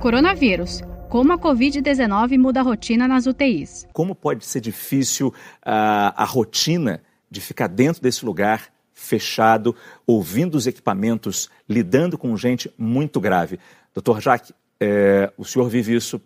Coronavírus. 0.00 0.80
Como 1.10 1.30
a 1.30 1.38
Covid-19 1.38 2.38
muda 2.38 2.60
a 2.60 2.62
rotina 2.62 3.06
nas 3.06 3.26
UTIs. 3.26 3.86
Como 3.92 4.14
pode 4.14 4.46
ser 4.46 4.62
difícil 4.62 5.28
uh, 5.28 5.32
a 6.16 6.24
rotina 6.24 7.02
de 7.30 7.38
ficar 7.38 7.66
dentro 7.66 8.00
desse 8.00 8.24
lugar 8.24 8.68
fechado, 8.94 9.76
ouvindo 10.06 10.54
os 10.54 10.66
equipamentos, 10.66 11.50
lidando 11.68 12.16
com 12.16 12.34
gente 12.34 12.72
muito 12.78 13.20
grave. 13.20 13.60
Doutor 13.92 14.22
Jaque, 14.22 14.54
é, 14.80 15.30
o 15.36 15.44
senhor 15.44 15.68
vive 15.68 15.94
isso 15.94 16.20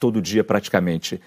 todo 0.00 0.20
dia 0.20 0.42
praticamente. 0.42 1.20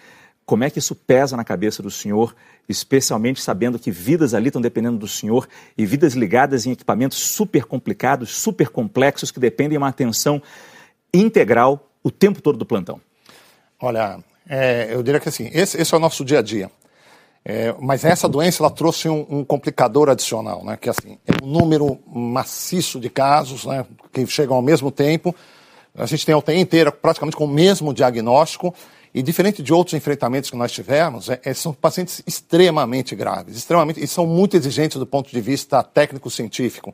Como 0.46 0.66
é 0.66 0.70
que 0.70 0.80
isso 0.80 0.96
pesa 0.96 1.38
na 1.38 1.46
cabeça 1.46 1.82
do 1.82 1.90
senhor, 1.90 2.36
especialmente 2.68 3.42
sabendo 3.42 3.80
que 3.80 3.90
vidas 3.90 4.34
ali 4.34 4.48
estão 4.48 4.62
dependendo 4.62 4.98
do 4.98 5.08
senhor 5.08 5.48
e 5.78 5.86
vidas 5.86 6.14
ligadas 6.14 6.66
em 6.66 6.72
equipamentos 6.72 7.18
super 7.18 7.64
complicados, 7.64 8.32
super 8.32 8.68
complexos, 8.68 9.32
que 9.32 9.40
dependem 9.40 9.72
de 9.72 9.78
uma 9.78 9.88
atenção 9.88 10.42
integral 11.22 11.90
o 12.04 12.12
tempo 12.12 12.42
todo 12.42 12.58
do 12.58 12.66
plantão? 12.66 13.00
Olha, 13.82 14.20
é, 14.48 14.90
eu 14.92 15.04
diria 15.04 15.20
que 15.20 15.30
assim, 15.30 15.50
esse, 15.54 15.80
esse, 15.80 15.94
é 15.94 15.98
o 15.98 16.00
nosso 16.00 16.24
dia 16.24 16.40
a 16.40 16.42
dia. 16.42 16.72
É, 17.44 17.76
mas 17.80 18.04
essa 18.04 18.28
doença 18.28 18.64
ela 18.64 18.72
trouxe 18.72 19.08
um, 19.08 19.26
um, 19.30 19.44
complicador 19.44 20.10
adicional, 20.10 20.64
né? 20.64 20.78
Que 20.78 20.90
assim 20.90 21.18
é 21.28 21.44
um 21.44 21.48
número 21.48 22.00
maciço 22.08 23.00
de 23.00 23.10
casos, 23.10 23.66
né? 23.66 23.86
Que 24.12 24.26
chegam 24.26 24.56
ao 24.56 24.62
mesmo 24.62 24.90
tempo. 24.90 25.36
A 25.96 26.06
gente 26.06 26.26
tem 26.26 26.34
a 26.34 26.38
UTI 26.38 26.60
inteira 26.60 26.92
praticamente 26.92 27.38
com 27.38 27.46
o 27.46 27.48
mesmo 27.48 27.94
diagnóstico 27.94 28.74
e 29.14 29.24
diferente 29.24 29.64
de 29.64 29.74
outros 29.74 29.94
enfrentamentos 29.94 30.50
que 30.50 30.58
nós 30.58 30.74
tivemos, 30.74 31.30
é, 31.30 31.40
é, 31.46 31.54
são 31.54 31.72
pacientes 31.74 32.22
extremamente 32.28 33.16
graves, 33.16 33.56
extremamente 33.56 34.04
e 34.04 34.08
são 34.08 34.28
muito 34.28 34.58
exigentes 34.58 34.98
do 34.98 35.06
ponto 35.06 35.32
de 35.32 35.40
vista 35.40 35.82
técnico-científico. 35.82 36.94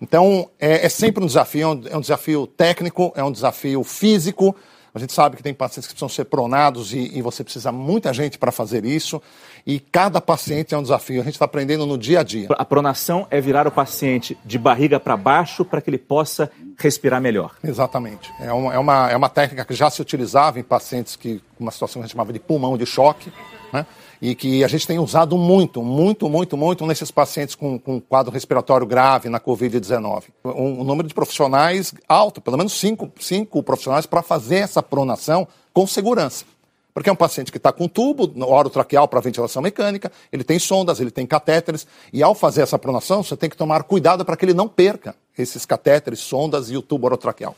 Então 0.00 0.48
é, 0.58 0.86
é, 0.86 0.88
sempre 0.88 1.22
um 1.22 1.26
desafio, 1.26 1.82
é 1.90 1.96
um 1.96 2.00
desafio 2.00 2.46
técnico, 2.46 3.12
é 3.16 3.22
um 3.22 3.32
desafio 3.32 3.82
físico 3.82 4.54
a 4.94 4.98
gente 4.98 5.12
sabe 5.12 5.36
que 5.36 5.42
tem 5.42 5.54
pacientes 5.54 5.86
que 5.86 5.94
precisam 5.94 6.08
ser 6.08 6.24
pronados 6.24 6.92
e, 6.92 7.16
e 7.16 7.22
você 7.22 7.44
precisa 7.44 7.70
muita 7.70 8.12
gente 8.12 8.38
para 8.38 8.50
fazer 8.50 8.84
isso. 8.84 9.22
E 9.66 9.78
cada 9.78 10.20
paciente 10.20 10.74
é 10.74 10.78
um 10.78 10.82
desafio. 10.82 11.20
A 11.20 11.24
gente 11.24 11.34
está 11.34 11.44
aprendendo 11.44 11.86
no 11.86 11.98
dia 11.98 12.20
a 12.20 12.22
dia. 12.22 12.48
A 12.50 12.64
pronação 12.64 13.26
é 13.30 13.40
virar 13.40 13.66
o 13.66 13.70
paciente 13.70 14.36
de 14.44 14.58
barriga 14.58 14.98
para 14.98 15.16
baixo 15.16 15.64
para 15.64 15.80
que 15.80 15.90
ele 15.90 15.98
possa 15.98 16.50
respirar 16.78 17.20
melhor. 17.20 17.54
Exatamente. 17.62 18.32
É 18.40 18.52
uma, 18.52 18.74
é, 18.74 18.78
uma, 18.78 19.10
é 19.10 19.16
uma 19.16 19.28
técnica 19.28 19.64
que 19.64 19.74
já 19.74 19.90
se 19.90 20.00
utilizava 20.00 20.60
em 20.60 20.62
pacientes 20.62 21.16
que 21.16 21.42
uma 21.58 21.70
situação 21.70 22.00
que 22.00 22.04
a 22.04 22.06
gente 22.06 22.12
chamava 22.12 22.32
de 22.32 22.38
pulmão 22.38 22.78
de 22.78 22.86
choque. 22.86 23.32
Né? 23.72 23.84
e 24.20 24.34
que 24.34 24.64
a 24.64 24.68
gente 24.68 24.86
tem 24.86 24.98
usado 24.98 25.36
muito, 25.36 25.82
muito, 25.82 26.28
muito, 26.28 26.56
muito 26.56 26.86
nesses 26.86 27.10
pacientes 27.10 27.54
com, 27.54 27.78
com 27.78 28.00
quadro 28.00 28.32
respiratório 28.32 28.86
grave 28.86 29.28
na 29.28 29.38
Covid-19. 29.38 30.24
Um, 30.44 30.80
um, 30.80 30.84
número 30.84 31.06
de 31.06 31.14
profissionais 31.14 31.94
alto, 32.08 32.40
pelo 32.40 32.56
menos 32.56 32.72
cinco, 32.72 33.10
cinco 33.20 33.62
profissionais 33.62 34.06
para 34.06 34.22
fazer 34.22 34.56
essa 34.56 34.82
pronação 34.82 35.46
com 35.72 35.86
segurança. 35.86 36.44
Porque 36.92 37.08
é 37.08 37.12
um 37.12 37.16
paciente 37.16 37.52
que 37.52 37.58
está 37.58 37.70
com 37.70 37.86
tubo 37.86 38.32
orotraqueal 38.44 39.06
para 39.06 39.20
ventilação 39.20 39.62
mecânica, 39.62 40.10
ele 40.32 40.42
tem 40.42 40.58
sondas, 40.58 40.98
ele 40.98 41.12
tem 41.12 41.24
catéteres, 41.24 41.86
e 42.12 42.24
ao 42.24 42.34
fazer 42.34 42.62
essa 42.62 42.76
pronação, 42.76 43.22
você 43.22 43.36
tem 43.36 43.48
que 43.48 43.56
tomar 43.56 43.84
cuidado 43.84 44.24
para 44.24 44.36
que 44.36 44.44
ele 44.44 44.54
não 44.54 44.66
perca 44.66 45.14
esses 45.42 45.64
catéteres, 45.64 46.20
sondas 46.20 46.70
e 46.70 46.76
o 46.76 46.82
tubo 46.82 47.06
orotraqueal. 47.06 47.56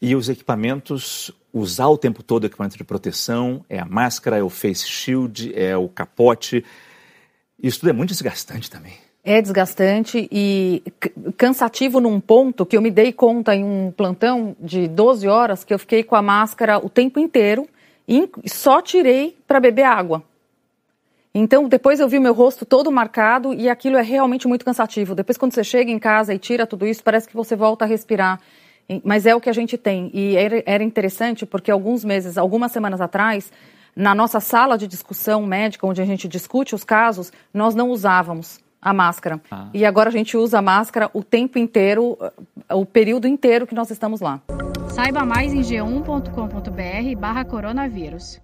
E 0.00 0.14
os 0.14 0.28
equipamentos, 0.28 1.30
usar 1.52 1.88
o 1.88 1.96
tempo 1.96 2.22
todo 2.22 2.44
o 2.44 2.46
equipamento 2.46 2.76
de 2.76 2.84
proteção, 2.84 3.64
é 3.68 3.78
a 3.78 3.84
máscara, 3.84 4.36
é 4.38 4.42
o 4.42 4.50
face 4.50 4.86
shield, 4.86 5.52
é 5.54 5.76
o 5.76 5.88
capote. 5.88 6.64
Isso 7.62 7.80
tudo 7.80 7.90
é 7.90 7.92
muito 7.92 8.10
desgastante 8.10 8.70
também. 8.70 8.94
É 9.24 9.42
desgastante 9.42 10.28
e 10.30 10.82
cansativo 11.36 12.00
num 12.00 12.20
ponto 12.20 12.64
que 12.64 12.76
eu 12.76 12.82
me 12.82 12.90
dei 12.92 13.12
conta 13.12 13.56
em 13.56 13.64
um 13.64 13.90
plantão 13.90 14.54
de 14.60 14.86
12 14.86 15.26
horas 15.26 15.64
que 15.64 15.74
eu 15.74 15.78
fiquei 15.78 16.04
com 16.04 16.14
a 16.14 16.22
máscara 16.22 16.78
o 16.78 16.88
tempo 16.88 17.18
inteiro 17.18 17.66
e 18.06 18.30
só 18.46 18.80
tirei 18.80 19.36
para 19.48 19.58
beber 19.58 19.82
água. 19.82 20.22
Então, 21.38 21.68
depois 21.68 22.00
eu 22.00 22.08
vi 22.08 22.16
o 22.16 22.22
meu 22.22 22.32
rosto 22.32 22.64
todo 22.64 22.90
marcado 22.90 23.52
e 23.52 23.68
aquilo 23.68 23.98
é 23.98 24.02
realmente 24.02 24.48
muito 24.48 24.64
cansativo. 24.64 25.14
Depois, 25.14 25.36
quando 25.36 25.52
você 25.52 25.62
chega 25.62 25.90
em 25.90 25.98
casa 25.98 26.32
e 26.32 26.38
tira 26.38 26.66
tudo 26.66 26.86
isso, 26.86 27.04
parece 27.04 27.28
que 27.28 27.36
você 27.36 27.54
volta 27.54 27.84
a 27.84 27.88
respirar. 27.88 28.40
Mas 29.04 29.26
é 29.26 29.34
o 29.34 29.40
que 29.40 29.50
a 29.50 29.52
gente 29.52 29.76
tem. 29.76 30.10
E 30.14 30.34
era 30.34 30.82
interessante 30.82 31.44
porque 31.44 31.70
alguns 31.70 32.02
meses, 32.06 32.38
algumas 32.38 32.72
semanas 32.72 33.02
atrás, 33.02 33.52
na 33.94 34.14
nossa 34.14 34.40
sala 34.40 34.78
de 34.78 34.86
discussão 34.86 35.44
médica, 35.44 35.86
onde 35.86 36.00
a 36.00 36.06
gente 36.06 36.26
discute 36.26 36.74
os 36.74 36.84
casos, 36.84 37.30
nós 37.52 37.74
não 37.74 37.90
usávamos 37.90 38.58
a 38.80 38.94
máscara. 38.94 39.38
Ah. 39.50 39.68
E 39.74 39.84
agora 39.84 40.08
a 40.08 40.12
gente 40.12 40.38
usa 40.38 40.60
a 40.60 40.62
máscara 40.62 41.10
o 41.12 41.22
tempo 41.22 41.58
inteiro, 41.58 42.16
o 42.70 42.86
período 42.86 43.28
inteiro 43.28 43.66
que 43.66 43.74
nós 43.74 43.90
estamos 43.90 44.22
lá. 44.22 44.40
Saiba 44.88 45.22
mais 45.22 45.52
em 45.52 45.60
g1.com.br 45.60 47.20
barra 47.20 47.44
coronavírus. 47.44 48.40